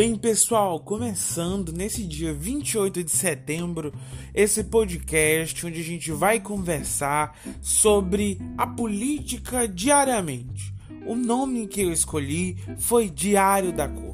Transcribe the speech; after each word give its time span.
Bem, 0.00 0.16
pessoal, 0.16 0.80
começando 0.80 1.74
nesse 1.74 2.04
dia 2.04 2.32
28 2.32 3.04
de 3.04 3.10
setembro, 3.10 3.92
esse 4.34 4.64
podcast 4.64 5.66
onde 5.66 5.78
a 5.78 5.84
gente 5.84 6.10
vai 6.10 6.40
conversar 6.40 7.38
sobre 7.60 8.40
a 8.56 8.66
política 8.66 9.68
diariamente. 9.68 10.72
O 11.04 11.14
nome 11.14 11.66
que 11.66 11.82
eu 11.82 11.92
escolhi 11.92 12.56
foi 12.78 13.10
Diário 13.10 13.74
da 13.74 13.90
Corte. 13.90 14.09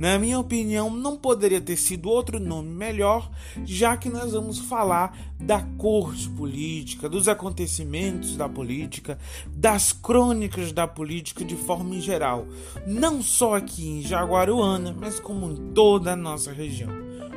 Na 0.00 0.18
minha 0.18 0.38
opinião, 0.40 0.88
não 0.88 1.14
poderia 1.14 1.60
ter 1.60 1.76
sido 1.76 2.08
outro 2.08 2.40
nome 2.40 2.70
melhor, 2.70 3.30
já 3.66 3.98
que 3.98 4.08
nós 4.08 4.32
vamos 4.32 4.58
falar 4.58 5.14
da 5.38 5.60
corte 5.76 6.26
política, 6.30 7.06
dos 7.06 7.28
acontecimentos 7.28 8.34
da 8.34 8.48
política, 8.48 9.18
das 9.48 9.92
crônicas 9.92 10.72
da 10.72 10.88
política 10.88 11.44
de 11.44 11.54
forma 11.54 11.96
em 11.96 12.00
geral, 12.00 12.46
não 12.86 13.20
só 13.20 13.56
aqui 13.56 13.86
em 13.86 14.00
Jaguaruana, 14.00 14.96
mas 14.98 15.20
como 15.20 15.50
em 15.50 15.74
toda 15.74 16.12
a 16.12 16.16
nossa 16.16 16.50
região. 16.50 16.88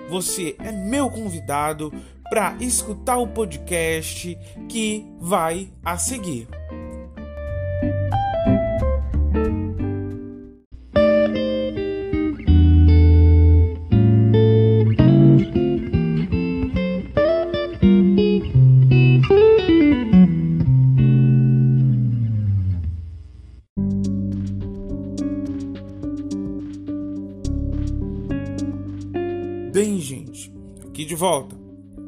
Você 0.10 0.56
é 0.58 0.72
meu 0.72 1.10
convidado 1.10 1.92
para 2.30 2.56
escutar 2.62 3.18
o 3.18 3.28
podcast 3.28 4.38
que 4.70 5.06
vai 5.20 5.70
a 5.84 5.98
seguir. 5.98 6.48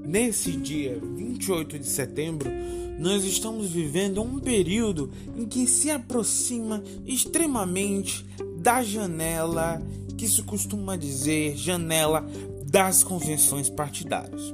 Nesse 0.06 0.52
dia 0.52 1.00
28 1.02 1.80
de 1.80 1.88
setembro, 1.88 2.52
nós 3.00 3.24
estamos 3.24 3.72
vivendo 3.72 4.22
um 4.22 4.40
período 4.40 5.12
em 5.36 5.46
que 5.46 5.66
se 5.66 5.90
aproxima 5.90 6.84
extremamente 7.08 8.24
da 8.60 8.84
janela 8.84 9.82
que 10.16 10.28
se 10.28 10.44
costuma 10.44 10.96
dizer 10.96 11.58
janela 11.58 12.24
das 12.68 13.04
convenções 13.04 13.68
partidárias. 13.68 14.54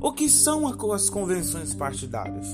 O 0.00 0.12
que 0.12 0.28
são 0.28 0.66
as 0.92 1.10
convenções 1.10 1.74
partidárias? 1.74 2.46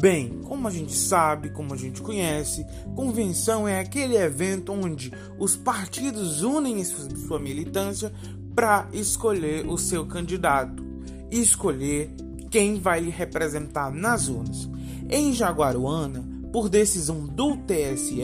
Bem, 0.00 0.40
como 0.44 0.66
a 0.66 0.70
gente 0.72 0.94
sabe, 0.94 1.50
como 1.50 1.74
a 1.74 1.76
gente 1.76 2.02
conhece, 2.02 2.66
convenção 2.96 3.68
é 3.68 3.78
aquele 3.78 4.16
evento 4.16 4.72
onde 4.72 5.12
os 5.38 5.56
partidos 5.56 6.42
unem 6.42 6.84
sua 6.84 7.38
militância 7.38 8.12
para 8.54 8.88
escolher 8.92 9.66
o 9.66 9.78
seu 9.78 10.04
candidato 10.06 10.87
e 11.30 11.40
escolher 11.40 12.10
quem 12.50 12.80
vai 12.80 13.00
lhe 13.00 13.10
representar 13.10 13.92
nas 13.92 14.28
urnas. 14.28 14.68
Em 15.08 15.32
Jaguaruana, 15.32 16.24
por 16.52 16.68
decisão 16.68 17.26
do 17.26 17.56
TSE, 17.56 18.22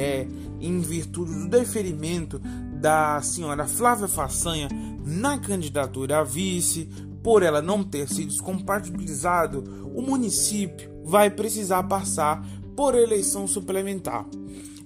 em 0.60 0.80
virtude 0.80 1.32
do 1.32 1.48
deferimento 1.48 2.40
da 2.80 3.20
senhora 3.22 3.66
Flávia 3.66 4.08
Façanha 4.08 4.68
na 5.04 5.38
candidatura 5.38 6.18
a 6.18 6.24
vice, 6.24 6.88
por 7.22 7.42
ela 7.42 7.62
não 7.62 7.82
ter 7.82 8.08
sido 8.08 8.34
compatibilizado, 8.42 9.90
o 9.94 10.02
município 10.02 10.90
vai 11.04 11.30
precisar 11.30 11.82
passar 11.84 12.46
por 12.76 12.94
eleição 12.94 13.46
suplementar. 13.46 14.26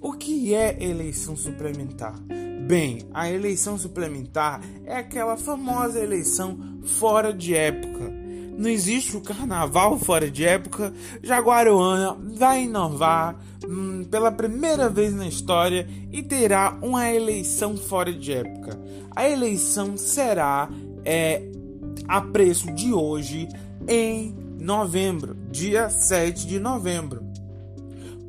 O 0.01 0.13
que 0.13 0.55
é 0.55 0.77
eleição 0.83 1.37
suplementar? 1.37 2.15
Bem, 2.69 2.99
a 3.15 3.31
eleição 3.31 3.79
suplementar 3.79 4.61
é 4.85 4.99
aquela 4.99 5.39
famosa 5.39 5.99
eleição 5.99 6.59
fora 6.85 7.33
de 7.33 7.55
época. 7.55 8.13
Não 8.59 8.69
existe 8.69 9.17
o 9.17 9.23
carnaval 9.23 9.99
fora 9.99 10.31
de 10.31 10.45
época. 10.45 10.93
Jaguaruana 11.23 12.15
vai 12.37 12.65
inovar 12.65 13.37
hum, 13.67 14.05
pela 14.11 14.31
primeira 14.31 14.91
vez 14.91 15.15
na 15.15 15.27
história 15.27 15.89
e 16.13 16.23
terá 16.23 16.79
uma 16.83 17.11
eleição 17.11 17.75
fora 17.75 18.13
de 18.13 18.35
época. 18.35 18.79
A 19.17 19.27
eleição 19.27 19.97
será 19.97 20.69
é, 21.07 21.43
a 22.07 22.21
preço 22.21 22.71
de 22.75 22.93
hoje 22.93 23.49
em 23.89 24.37
novembro, 24.61 25.35
dia 25.51 25.89
7 25.89 26.47
de 26.47 26.61
novembro. 26.61 27.27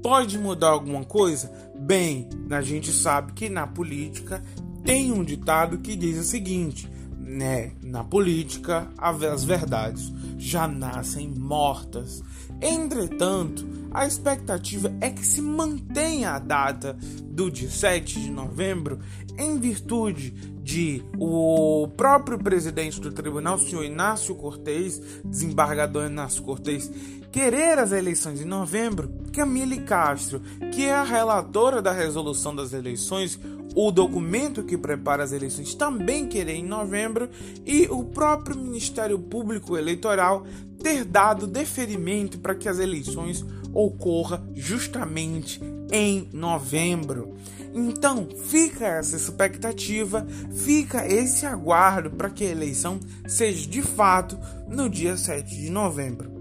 Pode 0.01 0.37
mudar 0.37 0.69
alguma 0.69 1.03
coisa? 1.03 1.51
Bem, 1.89 2.29
a 2.51 2.61
gente 2.61 2.91
sabe 2.91 3.33
que 3.33 3.49
na 3.49 3.65
política 3.65 4.43
tem 4.85 5.11
um 5.11 5.23
ditado 5.23 5.79
que 5.79 5.95
diz 5.95 6.19
o 6.19 6.23
seguinte, 6.23 6.87
né? 7.17 7.71
Na 7.81 8.03
política, 8.03 8.93
as 8.95 9.43
verdades 9.43 10.13
já 10.37 10.67
nascem 10.67 11.27
mortas. 11.27 12.21
Entretanto, 12.61 13.67
a 13.89 14.05
expectativa 14.05 14.95
é 15.01 15.09
que 15.09 15.25
se 15.25 15.41
mantenha 15.41 16.33
a 16.33 16.37
data 16.37 16.95
do 17.25 17.49
dia 17.49 17.71
7 17.71 18.21
de 18.21 18.29
novembro 18.29 18.99
em 19.35 19.59
virtude 19.59 20.35
de 20.69 21.03
o 21.17 21.87
próprio 21.97 22.37
presidente 22.37 23.01
do 23.01 23.11
tribunal, 23.11 23.55
o 23.55 23.59
senhor 23.59 23.83
Inácio 23.83 24.35
Cortez, 24.35 25.01
desembargador 25.25 26.05
Inácio 26.05 26.43
Cortez, 26.43 26.91
querer 27.31 27.79
as 27.79 27.91
eleições 27.91 28.39
em 28.39 28.45
novembro, 28.45 29.11
Camille 29.33 29.79
Castro, 29.79 30.39
que 30.71 30.85
é 30.85 30.93
a 30.93 31.01
relatora 31.01 31.81
da 31.81 31.91
resolução 31.91 32.55
das 32.55 32.71
eleições, 32.71 33.39
o 33.75 33.89
documento 33.89 34.61
que 34.61 34.77
prepara 34.77 35.23
as 35.23 35.31
eleições 35.31 35.73
também 35.73 36.27
querer 36.27 36.53
em 36.53 36.65
novembro 36.65 37.29
e 37.65 37.87
o 37.89 38.03
próprio 38.03 38.55
Ministério 38.55 39.17
Público 39.17 39.75
Eleitoral 39.75 40.45
ter 40.83 41.03
dado 41.03 41.47
deferimento 41.47 42.37
para 42.37 42.53
que 42.53 42.69
as 42.69 42.77
eleições 42.77 43.43
ocorra 43.73 44.47
justamente 44.53 45.59
em 45.91 46.29
novembro. 46.31 47.35
Então, 47.73 48.27
fica 48.47 48.85
essa 48.85 49.15
expectativa, 49.15 50.25
fica 50.51 51.05
esse 51.07 51.45
aguardo 51.45 52.09
para 52.11 52.29
que 52.29 52.43
a 52.43 52.49
eleição 52.49 52.99
seja 53.27 53.67
de 53.69 53.81
fato 53.81 54.37
no 54.67 54.89
dia 54.89 55.15
7 55.15 55.55
de 55.55 55.69
novembro. 55.69 56.31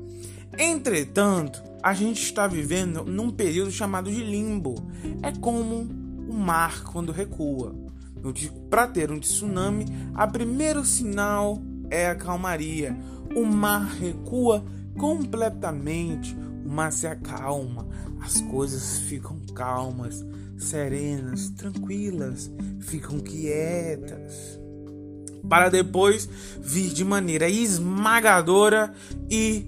Entretanto, 0.58 1.62
a 1.82 1.92
gente 1.92 2.22
está 2.22 2.46
vivendo 2.46 3.04
num 3.04 3.30
período 3.30 3.70
chamado 3.70 4.10
de 4.10 4.22
limbo. 4.22 4.74
É 5.22 5.30
como 5.32 5.86
o 6.28 6.34
mar 6.34 6.82
quando 6.84 7.12
recua. 7.12 7.74
Para 8.68 8.88
ter 8.88 9.12
um 9.12 9.20
tsunami, 9.20 9.86
a 10.14 10.26
primeiro 10.26 10.84
sinal 10.84 11.62
é 11.90 12.08
a 12.08 12.14
calmaria. 12.14 12.98
O 13.34 13.44
mar 13.44 13.86
recua 13.94 14.64
completamente, 14.98 16.36
o 16.64 16.68
mar 16.68 16.90
se 16.90 17.06
acalma, 17.06 17.86
as 18.20 18.40
coisas 18.40 18.98
ficam 19.00 19.38
calmas, 19.54 20.26
serenas, 20.58 21.50
tranquilas, 21.50 22.50
ficam 22.80 23.18
quietas. 23.20 24.58
Para 25.48 25.68
depois 25.68 26.28
vir 26.60 26.92
de 26.92 27.04
maneira 27.04 27.48
esmagadora 27.48 28.92
e 29.30 29.66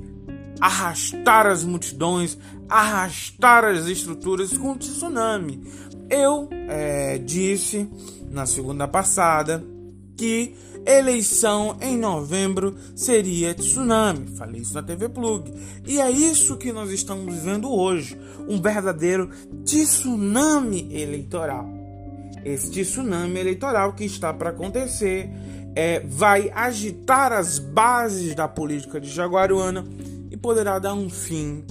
arrastar 0.61 1.47
as 1.47 1.65
multidões, 1.65 2.37
arrastar 2.69 3.65
as 3.65 3.87
estruturas 3.87 4.56
com 4.59 4.77
tsunami. 4.77 5.62
Eu 6.11 6.49
é, 6.69 7.19
disse 7.19 7.89
na 8.31 8.45
segunda 8.45 8.87
passada 8.87 9.65
que 10.17 10.55
eleição 10.87 11.77
em 11.81 11.97
novembro 11.97 12.75
seria 12.95 13.55
tsunami. 13.55 14.27
Falei 14.37 14.61
isso 14.61 14.75
na 14.75 14.83
TV 14.83 15.09
Plug. 15.09 15.53
E 15.87 16.01
é 16.01 16.11
isso 16.11 16.57
que 16.57 16.73
nós 16.73 16.91
estamos 16.91 17.35
vivendo 17.35 17.71
hoje: 17.71 18.19
um 18.49 18.61
verdadeiro 18.61 19.31
tsunami 19.65 20.89
eleitoral. 20.95 21.69
Esse 22.45 22.71
tsunami 22.71 23.39
eleitoral 23.39 23.93
que 23.93 24.04
está 24.04 24.33
para 24.33 24.51
acontecer 24.51 25.31
é, 25.75 26.01
vai 26.01 26.51
agitar 26.54 27.33
as 27.33 27.59
bases 27.59 28.34
da 28.34 28.49
política 28.49 29.01
de 29.01 29.09
Jaguaruana 29.09 29.87
e 30.31 30.37
poderá 30.37 30.78
dar 30.78 30.95
um 30.95 31.10
fim 31.10 31.65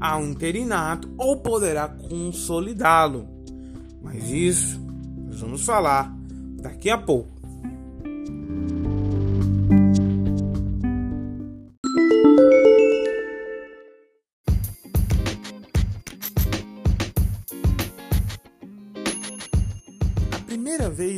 ao 0.00 0.24
interinato 0.24 1.10
ou 1.18 1.36
poderá 1.36 1.88
consolidá-lo. 1.88 3.28
Mas 4.02 4.30
isso 4.30 4.80
nós 5.26 5.40
vamos 5.40 5.64
falar 5.64 6.14
daqui 6.60 6.90
a 6.90 6.98
pouco. 6.98 7.41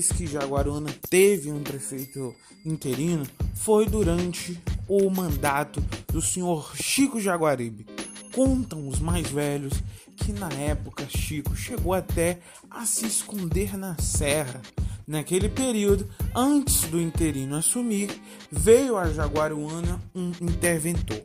Vez 0.05 0.13
que 0.13 0.27
Jaguaruna 0.27 0.95
teve 1.09 1.51
um 1.51 1.63
prefeito 1.63 2.35
interino 2.65 3.27
foi 3.55 3.87
durante 3.87 4.61
o 4.87 5.09
mandato 5.09 5.83
do 6.13 6.21
senhor 6.21 6.77
Chico 6.77 7.19
Jaguaribe. 7.19 7.87
Contam 8.33 8.87
os 8.87 8.99
mais 8.99 9.29
velhos 9.29 9.73
que 10.17 10.33
na 10.33 10.49
época 10.53 11.07
Chico 11.09 11.57
chegou 11.57 11.95
até 11.95 12.41
a 12.71 12.85
se 12.85 13.07
esconder 13.07 13.77
na 13.79 13.97
serra, 13.99 14.61
Naquele 15.07 15.51
período, 15.51 16.09
antes 16.35 16.89
do 16.89 16.99
interino 16.99 17.57
assumir, 17.57 18.09
veio 18.51 18.97
a 18.97 19.13
Jaguaruana 19.13 20.01
um 20.15 20.33
interventor. 20.41 21.23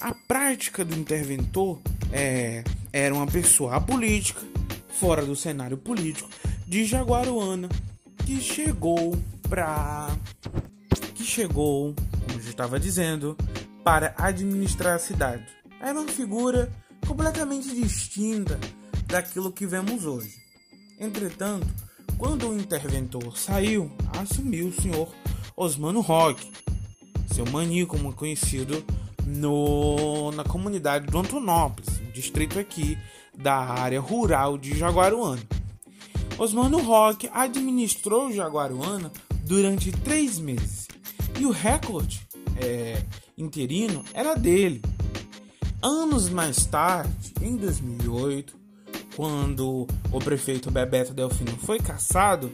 A 0.00 0.14
prática 0.14 0.82
do 0.82 0.98
interventor 0.98 1.78
é, 2.10 2.64
era 2.90 3.14
uma 3.14 3.26
pessoa 3.26 3.76
apolítica, 3.76 4.40
fora 4.98 5.26
do 5.26 5.36
cenário 5.36 5.76
político, 5.76 6.30
de 6.70 6.84
Jaguaruana, 6.84 7.68
que 8.24 8.40
chegou 8.40 9.20
para 9.48 10.08
que 11.16 11.24
chegou, 11.24 11.92
como 11.96 12.40
eu 12.40 12.48
estava 12.48 12.78
dizendo, 12.78 13.36
para 13.82 14.14
administrar 14.16 14.94
a 14.94 14.98
cidade. 15.00 15.44
Era 15.80 15.98
uma 15.98 16.08
figura 16.08 16.72
completamente 17.04 17.74
distinta 17.74 18.56
daquilo 19.06 19.50
que 19.50 19.66
vemos 19.66 20.06
hoje. 20.06 20.36
Entretanto, 21.00 21.66
quando 22.16 22.48
o 22.48 22.56
interventor 22.56 23.36
saiu, 23.36 23.90
assumiu 24.16 24.68
o 24.68 24.80
senhor 24.80 25.12
Osmano 25.56 26.00
Roque, 26.00 26.52
seu 27.34 27.44
maninho 27.46 27.88
como 27.88 28.12
conhecido 28.12 28.84
no, 29.26 30.30
na 30.30 30.44
comunidade 30.44 31.08
do 31.08 31.18
Antonópolis, 31.18 31.98
um 31.98 32.12
distrito 32.12 32.60
aqui 32.60 32.96
da 33.36 33.56
área 33.56 34.00
rural 34.00 34.56
de 34.56 34.78
Jaguaruana. 34.78 35.59
Osmano 36.40 36.78
Roque 36.78 37.28
administrou 37.34 38.32
Jaguaruana 38.32 39.12
durante 39.44 39.92
três 39.92 40.38
meses 40.38 40.88
e 41.38 41.44
o 41.44 41.50
recorde 41.50 42.26
é, 42.56 43.04
interino 43.36 44.02
era 44.14 44.34
dele. 44.34 44.80
Anos 45.82 46.30
mais 46.30 46.64
tarde, 46.64 47.34
em 47.42 47.56
2008, 47.56 48.58
quando 49.14 49.86
o 50.10 50.18
prefeito 50.18 50.70
Bebeto 50.70 51.12
Delfino 51.12 51.58
foi 51.58 51.78
cassado, 51.78 52.50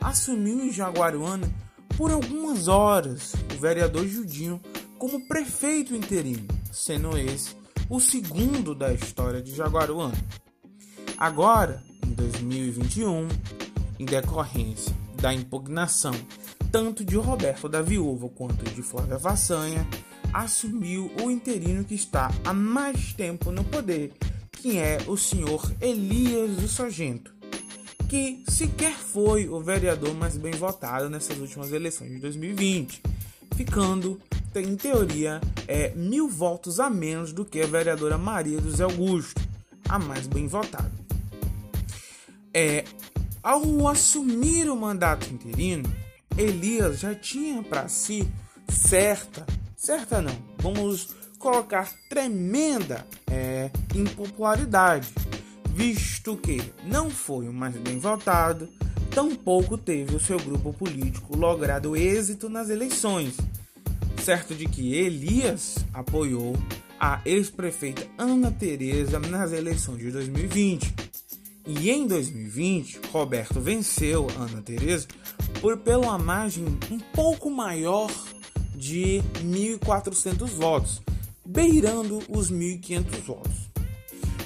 assumiu 0.00 0.64
em 0.64 0.72
Jaguaruana 0.72 1.46
por 1.94 2.10
algumas 2.10 2.68
horas 2.68 3.34
o 3.54 3.60
vereador 3.60 4.08
Judinho 4.08 4.58
como 4.98 5.28
prefeito 5.28 5.94
interino, 5.94 6.48
sendo 6.72 7.18
esse 7.18 7.54
o 7.90 8.00
segundo 8.00 8.74
da 8.74 8.94
história 8.94 9.42
de 9.42 9.54
Jaguaruana. 9.54 10.16
Agora, 11.18 11.84
2021, 12.42 13.28
em 13.98 14.04
decorrência 14.04 14.94
da 15.20 15.32
impugnação 15.32 16.12
tanto 16.76 17.04
de 17.04 17.16
Roberto 17.16 17.68
da 17.68 17.80
Viúva 17.80 18.28
quanto 18.28 18.64
de 18.64 18.82
Flávia 18.82 19.16
Vassanha, 19.16 19.86
assumiu 20.32 21.10
o 21.22 21.30
interino 21.30 21.84
que 21.84 21.94
está 21.94 22.30
há 22.44 22.52
mais 22.52 23.14
tempo 23.14 23.50
no 23.50 23.64
poder, 23.64 24.12
que 24.52 24.76
é 24.76 24.98
o 25.06 25.16
senhor 25.16 25.72
Elias 25.80 26.56
do 26.56 26.68
Sargento, 26.68 27.34
que 28.08 28.44
sequer 28.48 28.92
foi 28.92 29.48
o 29.48 29.60
vereador 29.60 30.14
mais 30.14 30.36
bem 30.36 30.52
votado 30.52 31.08
nessas 31.08 31.38
últimas 31.38 31.72
eleições 31.72 32.10
de 32.10 32.18
2020, 32.18 33.02
ficando, 33.54 34.20
em 34.54 34.76
teoria, 34.76 35.40
é, 35.66 35.94
mil 35.94 36.28
votos 36.28 36.80
a 36.80 36.90
menos 36.90 37.32
do 37.32 37.44
que 37.44 37.60
a 37.60 37.66
vereadora 37.66 38.18
Maria 38.18 38.60
do 38.60 38.84
Augusto, 38.84 39.40
a 39.88 39.98
mais 39.98 40.26
bem 40.26 40.46
votada. 40.46 41.05
É, 42.58 42.84
ao 43.42 43.86
assumir 43.86 44.70
o 44.70 44.74
mandato 44.74 45.30
interino, 45.30 45.94
Elias 46.38 47.00
já 47.00 47.14
tinha 47.14 47.62
para 47.62 47.86
si 47.86 48.26
certa, 48.66 49.44
certa 49.76 50.22
não, 50.22 50.34
vamos 50.56 51.14
colocar 51.38 51.92
tremenda 52.08 53.06
é, 53.30 53.70
impopularidade, 53.94 55.12
visto 55.68 56.34
que 56.38 56.72
não 56.86 57.10
foi 57.10 57.46
o 57.46 57.52
mais 57.52 57.76
bem 57.76 57.98
votado, 57.98 58.66
tampouco 59.10 59.76
teve 59.76 60.16
o 60.16 60.20
seu 60.20 60.38
grupo 60.38 60.72
político 60.72 61.36
logrado 61.36 61.94
êxito 61.94 62.48
nas 62.48 62.70
eleições. 62.70 63.36
Certo 64.24 64.54
de 64.54 64.64
que 64.64 64.94
Elias 64.94 65.84
apoiou 65.92 66.56
a 66.98 67.20
ex-prefeita 67.26 68.06
Ana 68.16 68.50
Teresa 68.50 69.20
nas 69.20 69.52
eleições 69.52 69.98
de 69.98 70.10
2020. 70.10 71.05
E 71.66 71.90
em 71.90 72.06
2020, 72.06 73.00
Roberto 73.10 73.60
venceu 73.60 74.28
Ana 74.38 74.62
Teresa 74.62 75.08
por 75.60 75.76
pela 75.78 76.16
margem 76.16 76.64
um 76.90 76.98
pouco 77.12 77.50
maior 77.50 78.10
de 78.74 79.22
1.400 79.42 80.46
votos, 80.48 81.02
beirando 81.44 82.22
os 82.28 82.52
1.500 82.52 83.20
votos. 83.22 83.52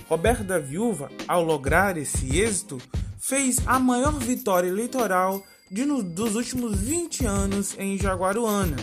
Roberto 0.09 0.45
da 0.45 0.59
Viúva, 0.59 1.11
ao 1.29 1.45
lograr 1.45 1.97
esse 1.97 2.39
êxito, 2.39 2.79
fez 3.19 3.59
a 3.67 3.79
maior 3.79 4.19
vitória 4.19 4.69
eleitoral 4.69 5.43
de, 5.71 5.85
dos 5.85 6.35
últimos 6.35 6.77
20 6.81 7.27
anos 7.27 7.77
em 7.79 7.97
Jaguaruana 7.97 8.77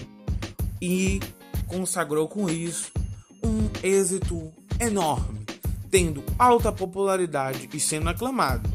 e 0.82 1.20
consagrou 1.68 2.28
com 2.28 2.50
isso 2.50 2.92
um 3.44 3.70
êxito 3.84 4.52
enorme, 4.80 5.37
tendo 5.98 6.24
alta 6.38 6.72
popularidade 6.72 7.68
e 7.74 7.80
sendo 7.80 8.08
aclamado. 8.08 8.70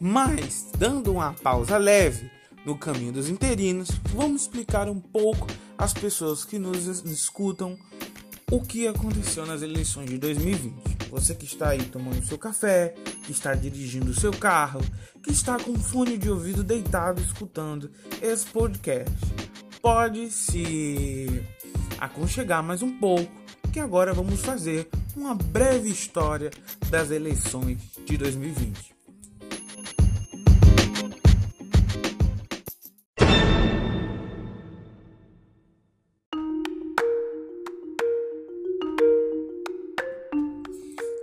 Mas, 0.00 0.66
dando 0.78 1.12
uma 1.12 1.34
pausa 1.34 1.76
leve, 1.76 2.30
no 2.64 2.74
caminho 2.74 3.12
dos 3.12 3.28
interinos, 3.28 3.90
vamos 4.14 4.40
explicar 4.40 4.88
um 4.88 4.98
pouco 4.98 5.46
às 5.76 5.92
pessoas 5.92 6.42
que 6.42 6.58
nos 6.58 6.86
escutam 7.04 7.76
o 8.50 8.62
que 8.62 8.88
aconteceu 8.88 9.44
nas 9.44 9.60
eleições 9.60 10.08
de 10.08 10.16
2020. 10.16 11.10
Você 11.10 11.34
que 11.34 11.44
está 11.44 11.68
aí 11.68 11.84
tomando 11.84 12.24
seu 12.24 12.38
café, 12.38 12.94
que 13.26 13.32
está 13.32 13.54
dirigindo 13.54 14.18
seu 14.18 14.32
carro, 14.32 14.80
que 15.22 15.32
está 15.32 15.58
com 15.58 15.74
fone 15.74 16.16
de 16.16 16.30
ouvido 16.30 16.64
deitado 16.64 17.20
escutando 17.20 17.90
esse 18.22 18.46
podcast, 18.46 19.14
pode 19.82 20.30
se 20.30 21.44
aconchegar 22.00 22.62
mais 22.62 22.80
um 22.80 22.98
pouco, 22.98 23.30
que 23.70 23.78
agora 23.78 24.14
vamos 24.14 24.40
fazer 24.40 24.88
uma 25.16 25.34
breve 25.34 25.90
história 25.90 26.50
das 26.90 27.10
eleições 27.10 27.78
de 28.04 28.16
2020. 28.16 28.92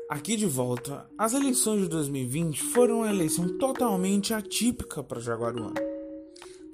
Aqui 0.10 0.36
de 0.36 0.46
volta, 0.46 1.10
as 1.18 1.34
eleições 1.34 1.82
de 1.84 1.88
2020 1.88 2.64
foram 2.64 2.98
uma 2.98 3.10
eleição 3.10 3.58
totalmente 3.58 4.34
atípica 4.34 5.04
para 5.04 5.20
Jaguaruana. 5.20 5.80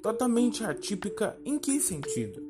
Totalmente 0.02 0.64
atípica 0.64 1.38
em 1.44 1.58
que 1.58 1.80
sentido? 1.80 2.42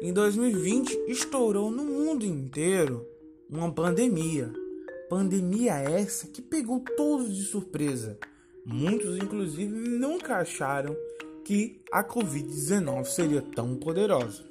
Em 0.00 0.12
2020 0.12 0.90
estourou 1.08 1.70
no 1.70 1.84
mundo 1.84 2.24
inteiro 2.24 3.06
uma 3.50 3.70
pandemia. 3.72 4.52
Pandemia 5.08 5.74
essa 5.74 6.28
que 6.28 6.40
pegou 6.40 6.80
todos 6.96 7.36
de 7.36 7.42
surpresa. 7.42 8.16
Muitos, 8.64 9.16
inclusive, 9.16 9.66
nunca 9.66 10.36
acharam 10.36 10.96
que 11.44 11.80
a 11.90 12.04
Covid-19 12.04 13.04
seria 13.06 13.42
tão 13.42 13.74
poderosa. 13.74 14.44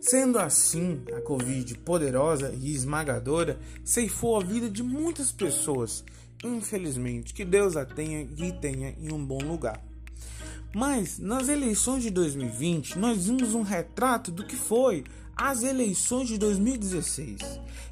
Sendo 0.00 0.38
assim, 0.38 1.02
a 1.14 1.20
Covid 1.20 1.78
poderosa 1.78 2.52
e 2.60 2.74
esmagadora 2.74 3.60
ceifou 3.84 4.36
a 4.36 4.42
vida 4.42 4.68
de 4.68 4.82
muitas 4.82 5.30
pessoas. 5.30 6.02
Infelizmente, 6.42 7.34
que 7.34 7.44
Deus 7.44 7.76
a 7.76 7.84
tenha 7.84 8.22
e 8.22 8.52
tenha 8.52 8.96
em 8.98 9.12
um 9.12 9.24
bom 9.24 9.38
lugar. 9.38 9.84
Mas 10.74 11.18
nas 11.18 11.48
eleições 11.48 12.02
de 12.02 12.10
2020, 12.10 12.98
nós 12.98 13.26
vimos 13.26 13.54
um 13.54 13.62
retrato 13.62 14.30
do 14.30 14.44
que 14.44 14.56
foi 14.56 15.04
as 15.40 15.62
eleições 15.62 16.28
de 16.28 16.36
2016. 16.36 17.40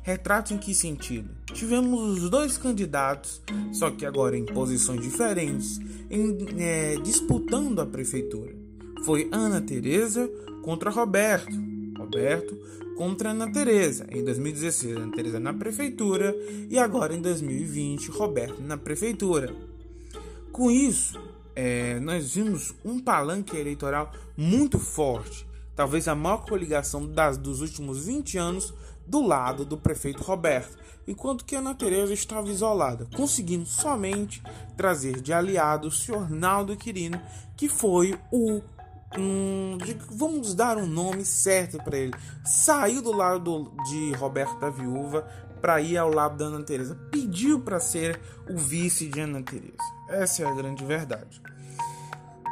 Retrato 0.02 0.52
em 0.52 0.59
que 0.59 0.75
sentido? 0.75 1.31
Tivemos 1.47 2.19
os 2.19 2.28
dois 2.28 2.59
candidatos, 2.59 3.40
só 3.73 3.90
que 3.90 4.05
agora 4.05 4.37
em 4.37 4.45
posições 4.45 5.00
diferentes, 5.00 5.81
em, 6.11 6.37
é, 6.59 6.97
disputando 6.97 7.81
a 7.81 7.87
prefeitura. 7.87 8.55
Foi 9.02 9.31
Ana 9.33 9.62
Teresa 9.62 10.31
contra 10.62 10.90
Roberto. 10.90 11.57
Roberto 11.97 12.55
contra 12.99 13.31
Ana 13.31 13.50
Teresa. 13.50 14.07
Em 14.11 14.23
2016, 14.23 14.97
Ana 14.97 15.12
Teresa 15.12 15.40
na 15.40 15.55
prefeitura 15.55 16.37
e 16.69 16.78
agora 16.78 17.14
em 17.14 17.23
2020, 17.23 18.11
Roberto 18.11 18.61
na 18.61 18.76
prefeitura. 18.76 19.55
Com 20.52 20.71
isso, 20.71 21.19
é, 21.57 21.99
nós 22.00 22.35
vimos 22.35 22.75
um 22.85 23.00
palanque 23.00 23.57
eleitoral 23.57 24.12
muito 24.37 24.78
forte, 24.78 25.48
talvez 25.78 26.08
a 26.08 26.14
maior 26.16 26.38
coligação 26.38 27.06
das, 27.06 27.38
dos 27.38 27.61
últimos 27.61 28.04
20 28.04 28.37
anos 28.37 28.75
do 29.06 29.25
lado 29.25 29.64
do 29.64 29.78
prefeito 29.78 30.25
Roberto, 30.25 30.76
enquanto 31.06 31.44
que 31.44 31.54
Ana 31.54 31.73
Teresa 31.73 32.12
estava 32.12 32.49
isolada, 32.49 33.06
conseguindo 33.14 33.64
somente 33.64 34.42
trazer 34.76 35.20
de 35.20 35.32
aliado 35.32 35.87
o 35.87 35.92
senhor 35.92 36.28
Naldo 36.28 36.76
Quirino, 36.76 37.23
que 37.56 37.68
foi 37.68 38.18
o 38.32 38.61
um, 39.16 39.78
vamos 40.11 40.52
dar 40.52 40.78
um 40.78 40.85
nome 40.85 41.25
certo 41.25 41.78
para 41.78 41.97
ele. 41.97 42.12
Saiu 42.44 43.00
do 43.00 43.12
lado 43.12 43.73
de 43.88 44.12
Roberto 44.14 44.58
da 44.58 44.70
Viúva 44.70 45.28
para 45.61 45.80
ir 45.80 45.97
ao 45.97 46.12
lado 46.12 46.37
da 46.37 46.47
Ana 46.47 46.64
Teresa. 46.64 46.97
Pediu 47.08 47.61
para 47.61 47.78
ser 47.78 48.20
o 48.50 48.58
vice 48.58 49.06
de 49.06 49.20
Ana 49.20 49.42
Teresa. 49.42 49.76
Essa 50.08 50.42
é 50.42 50.47
a 50.47 50.54
grande 50.54 50.85
verdade. 50.85 51.40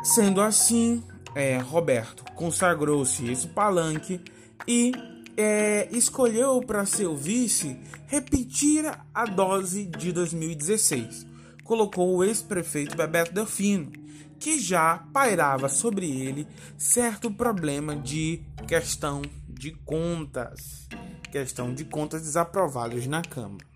Sendo 0.05 0.41
assim, 0.41 1.03
é, 1.37 1.59
Roberto 1.59 2.25
consagrou-se 2.35 3.31
esse 3.31 3.47
palanque 3.49 4.19
e 4.67 4.91
é, 5.37 5.87
escolheu 5.93 6.63
para 6.63 6.87
seu 6.87 7.15
vice 7.15 7.79
repetir 8.07 8.91
a 9.13 9.27
dose 9.27 9.85
de 9.85 10.13
2016. 10.13 11.27
Colocou 11.63 12.17
o 12.17 12.25
ex-prefeito 12.25 12.97
Bebeto 12.97 13.35
Delfino, 13.35 13.93
que 14.41 14.59
já 14.59 15.05
pairava 15.13 15.69
sobre 15.69 16.11
ele 16.11 16.49
certo 16.79 17.31
problema 17.31 17.95
de 17.95 18.43
questão 18.67 19.21
de 19.47 19.73
contas, 19.85 20.89
questão 21.31 21.75
de 21.75 21.85
contas 21.85 22.23
desaprovadas 22.23 23.07
na 23.07 23.21
Câmara. 23.21 23.67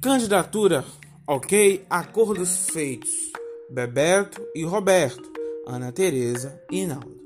Candidatura, 0.00 0.84
ok, 1.26 1.84
acordos 1.90 2.70
feitos. 2.70 3.10
Bebeto 3.68 4.46
e 4.54 4.64
Roberto, 4.64 5.32
Ana 5.66 5.92
Teresa 5.92 6.60
e 6.70 6.84
Naldo. 6.86 7.20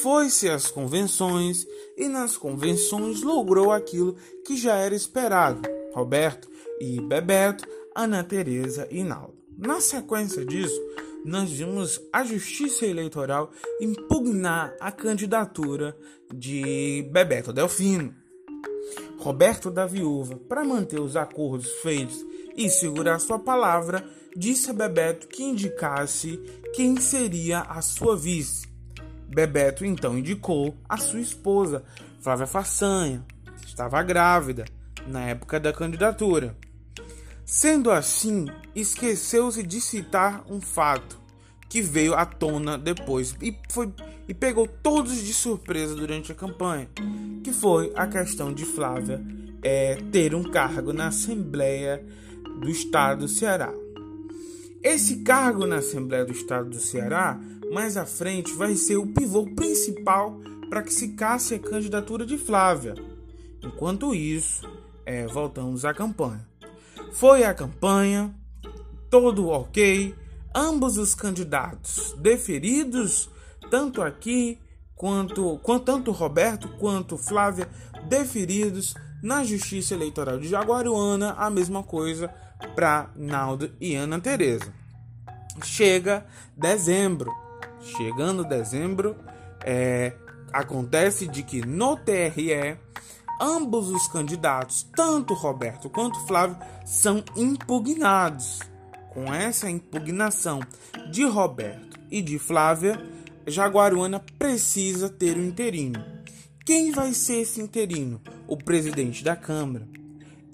Foi-se 0.00 0.48
às 0.48 0.70
convenções 0.70 1.66
e 1.96 2.08
nas 2.08 2.36
convenções 2.36 3.22
logrou 3.22 3.72
aquilo 3.72 4.16
que 4.46 4.56
já 4.56 4.76
era 4.76 4.94
esperado. 4.94 5.68
Roberto 5.92 6.48
e 6.80 7.00
Bebeto, 7.00 7.68
Ana 7.94 8.22
Teresa 8.22 8.86
e 8.90 9.02
Naldo. 9.02 9.34
Na 9.58 9.80
sequência 9.80 10.44
disso, 10.44 10.80
nós 11.24 11.50
vimos 11.50 12.00
a 12.12 12.24
Justiça 12.24 12.86
Eleitoral 12.86 13.50
impugnar 13.80 14.74
a 14.80 14.92
candidatura 14.92 15.96
de 16.32 17.06
Bebeto 17.10 17.52
Delfino. 17.52 18.14
Roberto 19.18 19.70
da 19.70 19.84
Viúva, 19.84 20.36
para 20.48 20.64
manter 20.64 20.98
os 20.98 21.14
acordos 21.16 21.70
feitos 21.82 22.24
e 22.60 22.68
segurar 22.68 23.18
sua 23.18 23.38
palavra, 23.38 24.04
disse 24.36 24.68
a 24.68 24.74
Bebeto 24.74 25.26
que 25.28 25.42
indicasse 25.42 26.38
quem 26.74 27.00
seria 27.00 27.60
a 27.60 27.80
sua 27.80 28.14
vice. 28.14 28.68
Bebeto 29.26 29.82
então 29.82 30.18
indicou 30.18 30.76
a 30.86 30.98
sua 30.98 31.20
esposa, 31.20 31.82
Flávia 32.20 32.46
Façanha, 32.46 33.24
que 33.62 33.68
estava 33.68 34.02
grávida 34.02 34.66
na 35.06 35.22
época 35.22 35.58
da 35.58 35.72
candidatura. 35.72 36.54
Sendo 37.46 37.90
assim, 37.90 38.46
esqueceu-se 38.76 39.62
de 39.62 39.80
citar 39.80 40.44
um 40.46 40.60
fato 40.60 41.18
que 41.66 41.80
veio 41.80 42.14
à 42.14 42.26
tona 42.26 42.76
depois 42.76 43.34
e, 43.40 43.56
foi, 43.70 43.90
e 44.28 44.34
pegou 44.34 44.66
todos 44.66 45.16
de 45.16 45.32
surpresa 45.32 45.94
durante 45.94 46.30
a 46.30 46.34
campanha, 46.34 46.90
que 47.42 47.54
foi 47.54 47.90
a 47.96 48.06
questão 48.06 48.52
de 48.52 48.66
Flávia 48.66 49.24
é, 49.62 49.96
ter 50.12 50.34
um 50.34 50.42
cargo 50.42 50.92
na 50.92 51.06
Assembleia 51.08 52.04
do 52.60 52.68
Estado 52.68 53.20
do 53.20 53.28
Ceará. 53.28 53.72
Esse 54.82 55.16
cargo 55.22 55.66
na 55.66 55.76
Assembleia 55.76 56.24
do 56.24 56.32
Estado 56.32 56.70
do 56.70 56.78
Ceará 56.78 57.40
mais 57.72 57.96
à 57.96 58.04
frente 58.04 58.52
vai 58.52 58.74
ser 58.76 58.96
o 58.96 59.06
pivô 59.06 59.46
principal 59.54 60.38
para 60.68 60.82
que 60.82 60.92
se 60.92 61.08
casse 61.08 61.54
a 61.54 61.58
candidatura 61.58 62.24
de 62.26 62.36
Flávia. 62.36 62.94
Enquanto 63.62 64.14
isso, 64.14 64.68
é, 65.04 65.26
voltamos 65.26 65.84
à 65.84 65.92
campanha. 65.92 66.46
Foi 67.12 67.44
a 67.44 67.52
campanha, 67.52 68.34
todo 69.10 69.48
ok, 69.48 70.14
ambos 70.54 70.96
os 70.96 71.14
candidatos 71.14 72.14
deferidos, 72.18 73.28
tanto 73.70 74.02
aqui 74.02 74.58
quanto, 74.94 75.58
quanto 75.62 75.84
tanto 75.84 76.10
Roberto 76.12 76.68
quanto 76.78 77.18
Flávia, 77.18 77.68
deferidos 78.08 78.94
na 79.22 79.44
Justiça 79.44 79.94
Eleitoral 79.94 80.38
de 80.38 80.48
Jaguaruana, 80.48 81.32
a 81.32 81.50
mesma 81.50 81.82
coisa 81.82 82.32
para 82.74 83.10
Naldo 83.16 83.72
e 83.80 83.94
Ana 83.94 84.20
Teresa. 84.20 84.72
Chega 85.62 86.26
dezembro, 86.56 87.30
Chegando 87.80 88.44
dezembro, 88.44 89.16
é, 89.64 90.12
acontece 90.52 91.26
de 91.26 91.42
que 91.42 91.64
no 91.64 91.96
TRE 91.96 92.78
ambos 93.40 93.88
os 93.88 94.06
candidatos, 94.08 94.86
tanto 94.94 95.32
Roberto 95.32 95.88
quanto 95.88 96.20
Flávio, 96.26 96.58
são 96.84 97.24
impugnados. 97.36 98.60
Com 99.10 99.32
essa 99.34 99.68
impugnação 99.68 100.60
de 101.10 101.24
Roberto 101.24 101.98
e 102.10 102.22
de 102.22 102.38
Flávia, 102.38 103.00
Jaguaruana 103.46 104.22
precisa 104.38 105.08
ter 105.08 105.36
um 105.36 105.44
interino. 105.44 106.04
Quem 106.64 106.92
vai 106.92 107.12
ser 107.12 107.40
esse 107.40 107.60
interino? 107.60 108.20
O 108.46 108.56
presidente 108.56 109.24
da 109.24 109.34
Câmara. 109.34 109.88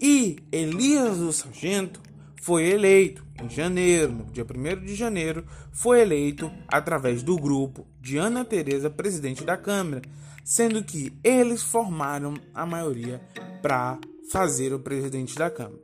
E 0.00 0.36
Elias 0.52 1.18
do 1.18 1.32
Sargento 1.32 2.00
foi 2.42 2.68
eleito 2.68 3.24
em 3.42 3.50
janeiro, 3.50 4.12
no 4.12 4.24
dia 4.26 4.44
1 4.44 4.84
de 4.84 4.94
janeiro, 4.94 5.44
foi 5.72 6.00
eleito 6.00 6.50
através 6.68 7.22
do 7.22 7.36
grupo 7.36 7.86
de 8.00 8.16
Ana 8.16 8.44
Teresa, 8.44 8.88
presidente 8.88 9.44
da 9.44 9.56
Câmara, 9.56 10.02
sendo 10.44 10.82
que 10.82 11.12
eles 11.22 11.62
formaram 11.62 12.34
a 12.54 12.64
maioria 12.64 13.20
para 13.60 13.98
fazer 14.30 14.72
o 14.72 14.78
presidente 14.78 15.34
da 15.34 15.50
Câmara. 15.50 15.80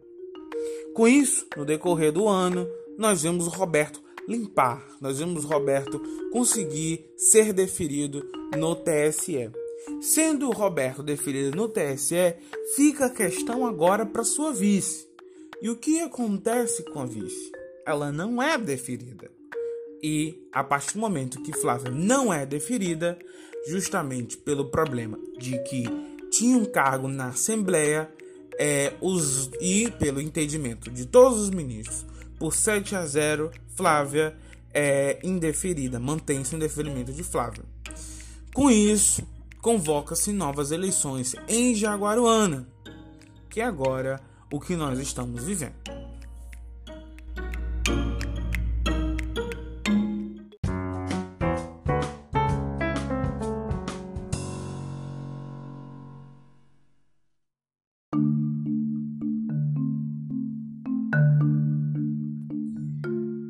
Com 0.95 1.09
isso, 1.09 1.47
no 1.57 1.64
decorrer 1.64 2.12
do 2.12 2.28
ano, 2.28 2.69
nós 2.99 3.23
vemos 3.23 3.47
o 3.47 3.50
Roberto 3.50 4.02
limpar, 4.28 4.87
nós 5.00 5.19
vemos 5.19 5.45
o 5.45 5.49
Roberto 5.49 6.00
conseguir 6.31 7.04
ser 7.16 7.52
deferido 7.52 8.23
no 8.57 8.75
TSE. 8.76 9.50
Sendo 10.01 10.51
Roberto 10.51 11.03
deferido 11.03 11.57
no 11.57 11.69
TSE, 11.69 12.35
fica 12.75 13.07
a 13.07 13.11
questão 13.11 13.67
agora 13.67 14.05
para 14.05 14.25
sua 14.25 14.53
vice. 14.53 15.07
E 15.61 15.71
o 15.71 15.77
que 15.77 16.01
acontece 16.01 16.83
com 16.85 17.01
a 17.01 17.07
vice? 17.07 17.53
Ela 17.87 18.11
não 18.11 18.43
é 18.43 18.59
deferida. 18.59 19.31
E 20.03 20.49
a 20.53 20.65
partir 20.65 20.95
do 20.95 21.01
momento 21.01 21.43
que 21.43 21.57
Flávia 21.57 21.91
não 21.91 22.33
é 22.33 22.45
deferida, 22.45 23.19
justamente 23.69 24.37
pelo 24.37 24.71
problema 24.71 25.19
de 25.39 25.59
que 25.65 25.85
tinha 26.31 26.57
um 26.57 26.65
cargo 26.65 27.07
na 27.07 27.29
Assembleia 27.29 28.11
é, 28.59 28.95
os, 29.01 29.51
e 29.61 29.91
pelo 29.93 30.21
entendimento 30.21 30.91
de 30.91 31.07
todos 31.07 31.39
os 31.39 31.51
ministros, 31.51 32.05
por 32.39 32.55
7 32.55 32.97
a 32.97 33.07
0, 33.07 33.51
Flávia 33.77 34.37
é 34.75 35.19
indeferida, 35.23 36.01
mantém-se 36.01 36.55
o 36.55 36.57
indeferimento 36.57 37.12
de 37.12 37.23
Flávia. 37.23 37.65
Com 38.53 38.71
isso, 38.71 39.23
convoca-se 39.62 40.33
novas 40.33 40.73
eleições 40.73 41.37
em 41.47 41.73
Jaguaruana, 41.73 42.66
que 43.49 43.61
agora 43.61 44.21
o 44.52 44.59
que 44.59 44.75
nós 44.75 44.99
estamos 44.99 45.45
vivendo. 45.45 45.73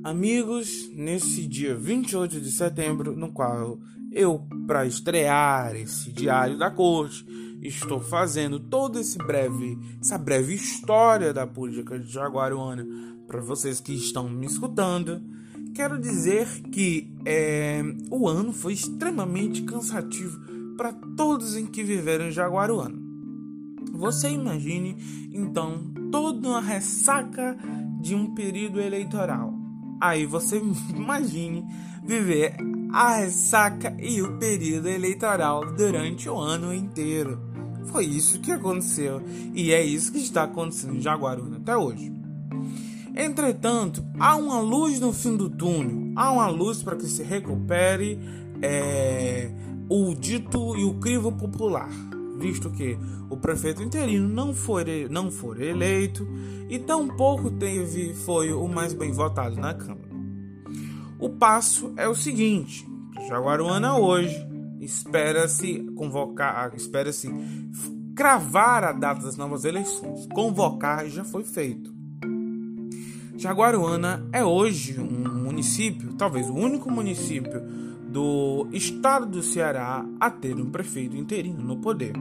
Amigos, 0.04 0.90
nesse 0.92 1.46
dia 1.46 1.74
28 1.74 2.38
de 2.38 2.52
setembro, 2.52 3.16
no 3.16 3.32
qual 3.32 3.78
eu, 4.12 4.46
para 4.66 4.86
estrear 4.86 5.74
esse 5.74 6.12
Diário 6.12 6.58
da 6.58 6.70
Corte, 6.70 7.26
estou 7.62 8.00
fazendo 8.00 8.60
todo 8.60 8.98
esse 8.98 9.18
breve, 9.18 9.78
essa 10.00 10.18
breve 10.18 10.54
história 10.54 11.32
da 11.32 11.46
política 11.46 11.98
de 11.98 12.10
Jaguaruana 12.10 12.86
para 13.26 13.40
vocês 13.40 13.80
que 13.80 13.94
estão 13.94 14.28
me 14.28 14.46
escutando. 14.46 15.22
Quero 15.74 15.98
dizer 15.98 16.46
que 16.70 17.14
é, 17.24 17.82
o 18.10 18.28
ano 18.28 18.52
foi 18.52 18.74
extremamente 18.74 19.62
cansativo 19.62 20.38
para 20.76 20.92
todos 20.92 21.56
em 21.56 21.64
que 21.64 21.82
viveram 21.82 22.26
em 22.26 22.32
Jaguaruana. 22.32 23.00
Você 23.92 24.28
imagine 24.30 24.96
então 25.32 25.92
toda 26.10 26.48
uma 26.48 26.60
ressaca 26.60 27.56
de 28.00 28.14
um 28.14 28.34
período 28.34 28.80
eleitoral. 28.80 29.54
Aí 30.00 30.26
você 30.26 30.60
imagine 30.94 31.64
viver 32.04 32.56
a 32.92 33.16
ressaca 33.16 33.96
e 33.98 34.20
o 34.20 34.36
período 34.36 34.88
eleitoral 34.88 35.72
durante 35.72 36.28
o 36.28 36.36
ano 36.36 36.74
inteiro. 36.74 37.40
Foi 37.86 38.04
isso 38.04 38.40
que 38.40 38.52
aconteceu 38.52 39.22
e 39.54 39.72
é 39.72 39.82
isso 39.82 40.12
que 40.12 40.18
está 40.18 40.44
acontecendo 40.44 40.96
em 40.96 41.00
Jaguaruna 41.00 41.56
até 41.56 41.76
hoje. 41.76 42.12
Entretanto, 43.14 44.04
há 44.18 44.36
uma 44.36 44.60
luz 44.60 45.00
no 45.00 45.12
fim 45.12 45.36
do 45.36 45.50
túnel, 45.50 46.12
há 46.16 46.30
uma 46.30 46.48
luz 46.48 46.82
para 46.82 46.96
que 46.96 47.06
se 47.06 47.22
recupere 47.22 48.18
é, 48.62 49.50
o 49.88 50.14
dito 50.14 50.76
e 50.76 50.84
o 50.84 50.94
crivo 50.94 51.32
popular, 51.32 51.90
visto 52.38 52.70
que 52.70 52.96
o 53.28 53.36
prefeito 53.36 53.82
interino 53.82 54.28
não 54.28 54.54
foi, 54.54 55.08
não 55.10 55.30
foi 55.30 55.68
eleito 55.68 56.26
e 56.68 56.78
tampouco 56.78 57.50
teve, 57.50 58.14
foi 58.14 58.52
o 58.52 58.66
mais 58.66 58.94
bem 58.94 59.12
votado 59.12 59.56
na 59.56 59.74
Câmara. 59.74 60.11
O 61.22 61.30
passo 61.30 61.92
é 61.96 62.08
o 62.08 62.16
seguinte: 62.16 62.84
Jaguaruana 63.28 63.96
hoje 63.96 64.44
espera-se 64.80 65.78
convocar, 65.94 66.74
espera-se 66.74 67.32
cravar 68.12 68.82
a 68.82 68.90
data 68.90 69.22
das 69.22 69.36
novas 69.36 69.64
eleições. 69.64 70.26
Convocar 70.34 71.08
já 71.08 71.22
foi 71.22 71.44
feito. 71.44 71.94
Jaguaruana 73.36 74.28
é 74.32 74.44
hoje 74.44 74.98
um 74.98 75.44
município, 75.44 76.12
talvez 76.14 76.50
o 76.50 76.54
único 76.54 76.90
município 76.90 77.60
do 78.08 78.66
estado 78.72 79.26
do 79.26 79.44
Ceará 79.44 80.04
a 80.18 80.28
ter 80.28 80.56
um 80.56 80.72
prefeito 80.72 81.16
interino 81.16 81.62
no 81.62 81.76
poder. 81.76 82.14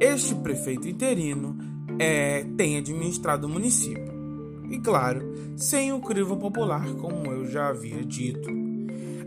Este 0.00 0.36
prefeito 0.36 0.86
interino 0.86 1.58
é, 1.98 2.44
tem 2.56 2.76
administrado 2.76 3.48
o 3.48 3.50
município. 3.50 4.15
E 4.70 4.78
claro, 4.78 5.22
sem 5.56 5.92
o 5.92 6.00
crivo 6.00 6.36
popular, 6.36 6.86
como 6.94 7.30
eu 7.30 7.46
já 7.46 7.68
havia 7.68 8.04
dito. 8.04 8.48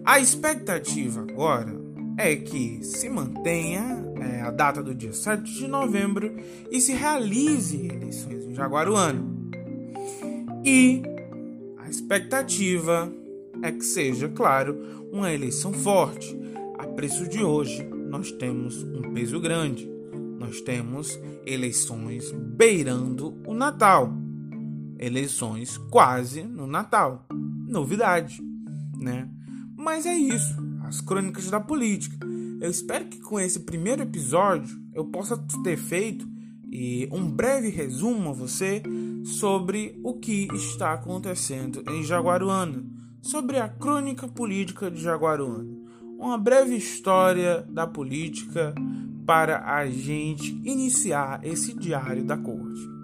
A 0.05 0.19
expectativa 0.19 1.21
agora 1.21 1.73
é 2.17 2.35
que 2.35 2.83
se 2.83 3.09
mantenha 3.09 4.03
é, 4.19 4.41
a 4.41 4.51
data 4.51 4.83
do 4.83 4.93
dia 4.93 5.13
7 5.13 5.43
de 5.43 5.67
novembro 5.67 6.35
e 6.71 6.81
se 6.81 6.93
realize 6.93 7.87
eleições 7.87 8.45
em 8.45 8.53
Jaguaruano. 8.53 9.49
E 10.63 11.01
a 11.77 11.89
expectativa 11.89 13.11
é 13.61 13.71
que 13.71 13.83
seja, 13.83 14.27
claro, 14.29 15.07
uma 15.11 15.31
eleição 15.31 15.73
forte. 15.73 16.37
A 16.77 16.87
preço 16.87 17.27
de 17.27 17.43
hoje, 17.43 17.83
nós 17.83 18.31
temos 18.31 18.83
um 18.83 19.13
peso 19.13 19.39
grande 19.39 19.89
nós 20.39 20.61
temos 20.61 21.19
eleições 21.45 22.31
beirando 22.31 23.37
o 23.45 23.53
Natal. 23.53 24.11
Eleições 24.99 25.77
quase 25.89 26.43
no 26.43 26.67
Natal. 26.67 27.25
Novidade, 27.67 28.41
né? 28.97 29.29
Mas 29.77 30.05
é 30.05 30.13
isso, 30.13 30.55
as 30.83 30.99
crônicas 30.99 31.49
da 31.49 31.59
política. 31.59 32.17
Eu 32.59 32.69
espero 32.69 33.05
que 33.05 33.19
com 33.19 33.39
esse 33.39 33.61
primeiro 33.61 34.01
episódio 34.01 34.77
eu 34.93 35.05
possa 35.05 35.37
ter 35.63 35.77
feito 35.77 36.27
um 37.11 37.25
breve 37.25 37.69
resumo 37.69 38.29
a 38.29 38.33
você 38.33 38.83
sobre 39.23 39.99
o 40.03 40.13
que 40.15 40.47
está 40.53 40.93
acontecendo 40.93 41.81
em 41.89 42.03
Jaguaruana, 42.03 42.85
sobre 43.21 43.57
a 43.57 43.67
crônica 43.69 44.27
política 44.27 44.91
de 44.91 45.01
Jaguaruana. 45.01 45.67
Uma 46.17 46.37
breve 46.37 46.75
história 46.75 47.65
da 47.69 47.87
política 47.87 48.75
para 49.25 49.73
a 49.73 49.89
gente 49.89 50.51
iniciar 50.63 51.39
esse 51.43 51.73
diário 51.73 52.25
da 52.25 52.37
corte. 52.37 52.98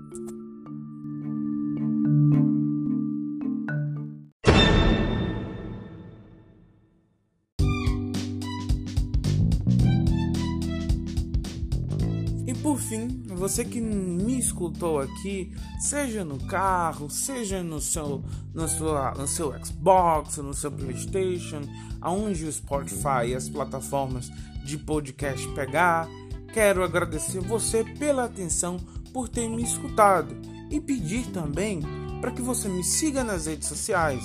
Você 13.48 13.64
que 13.64 13.80
me 13.80 14.40
escutou 14.40 15.00
aqui, 15.00 15.54
seja 15.80 16.26
no 16.26 16.44
carro, 16.48 17.12
seja 17.12 17.62
no 17.62 17.80
seu, 17.80 18.24
no, 18.52 18.68
sua, 18.68 19.12
no 19.12 19.28
seu 19.28 19.54
Xbox, 19.64 20.38
no 20.38 20.52
seu 20.52 20.72
PlayStation, 20.72 21.62
aonde 22.02 22.44
o 22.44 22.52
Spotify 22.52 23.28
e 23.28 23.36
as 23.36 23.48
plataformas 23.48 24.32
de 24.66 24.80
podcast 24.80 25.48
pegar. 25.50 26.10
Quero 26.56 26.84
agradecer 26.84 27.40
você 27.40 27.84
pela 27.84 28.26
atenção 28.26 28.78
por 29.14 29.30
ter 29.30 29.48
me 29.48 29.62
escutado 29.62 30.36
e 30.72 30.82
pedir 30.82 31.28
também 31.28 31.82
para 32.22 32.32
que 32.32 32.42
você 32.42 32.68
me 32.68 32.84
siga 32.84 33.24
nas 33.24 33.46
redes 33.46 33.68
sociais. 33.68 34.24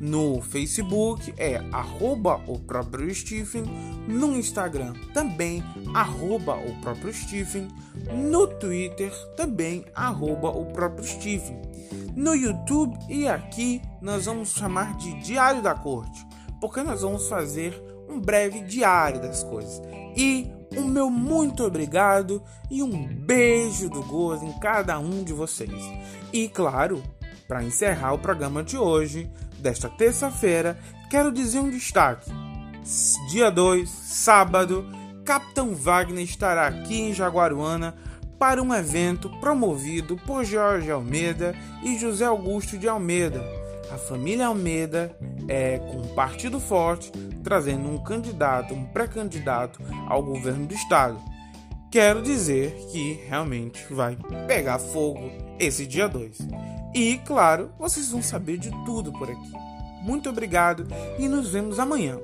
No 0.00 0.40
Facebook 0.40 1.34
é 1.36 1.56
arroba 1.72 2.40
o 2.46 2.58
próprio 2.58 3.12
Stephen, 3.12 3.64
no 4.06 4.36
Instagram 4.36 4.94
também 5.12 5.62
arroba 5.92 6.54
o 6.54 6.80
próprio 6.80 7.12
Stephen, 7.12 7.66
no 8.14 8.46
Twitter 8.46 9.12
também 9.36 9.84
arroba 9.94 10.50
o 10.50 10.66
próprio 10.66 11.04
Stephen. 11.04 11.60
No 12.14 12.34
YouTube 12.34 12.96
e 13.08 13.28
aqui 13.28 13.82
nós 14.00 14.26
vamos 14.26 14.52
chamar 14.52 14.96
de 14.96 15.12
Diário 15.20 15.62
da 15.62 15.74
Corte, 15.74 16.24
porque 16.60 16.82
nós 16.82 17.02
vamos 17.02 17.28
fazer 17.28 17.80
um 18.08 18.20
breve 18.20 18.60
diário 18.60 19.20
das 19.20 19.42
coisas. 19.42 19.82
E 20.16 20.50
o 20.76 20.82
meu 20.82 21.10
muito 21.10 21.64
obrigado 21.64 22.42
e 22.70 22.82
um 22.82 23.06
beijo 23.06 23.88
do 23.88 24.02
gozo 24.02 24.44
em 24.44 24.52
cada 24.60 24.98
um 24.98 25.24
de 25.24 25.32
vocês. 25.32 25.82
E 26.32 26.48
claro, 26.48 27.02
para 27.46 27.64
encerrar 27.64 28.12
o 28.12 28.18
programa 28.18 28.62
de 28.62 28.76
hoje, 28.76 29.30
desta 29.60 29.88
terça-feira, 29.88 30.78
quero 31.10 31.32
dizer 31.32 31.60
um 31.60 31.70
destaque. 31.70 32.30
Dia 33.30 33.50
2, 33.50 33.88
sábado, 33.88 34.86
Capitão 35.24 35.74
Wagner 35.74 36.24
estará 36.24 36.66
aqui 36.66 37.00
em 37.00 37.12
Jaguaruana 37.12 37.94
para 38.38 38.62
um 38.62 38.72
evento 38.72 39.28
promovido 39.40 40.16
por 40.16 40.44
Jorge 40.44 40.90
Almeida 40.90 41.54
e 41.82 41.98
José 41.98 42.24
Augusto 42.24 42.78
de 42.78 42.88
Almeida. 42.88 43.42
A 43.90 43.98
família 43.98 44.46
Almeida 44.46 45.14
é 45.48 45.78
com 45.78 45.98
um 45.98 46.14
partido 46.14 46.60
forte 46.60 47.10
trazendo 47.42 47.88
um 47.88 47.98
candidato, 47.98 48.74
um 48.74 48.84
pré-candidato 48.84 49.80
ao 50.06 50.22
governo 50.22 50.66
do 50.66 50.74
estado. 50.74 51.18
Quero 51.90 52.22
dizer 52.22 52.74
que 52.92 53.14
realmente 53.26 53.82
vai 53.90 54.16
pegar 54.46 54.78
fogo 54.78 55.30
esse 55.58 55.86
dia 55.86 56.06
2. 56.06 56.38
E, 56.94 57.18
claro, 57.18 57.70
vocês 57.78 58.10
vão 58.10 58.22
saber 58.22 58.58
de 58.58 58.70
tudo 58.84 59.12
por 59.12 59.30
aqui. 59.30 59.52
Muito 60.02 60.28
obrigado 60.28 60.86
e 61.18 61.28
nos 61.28 61.50
vemos 61.50 61.78
amanhã. 61.78 62.18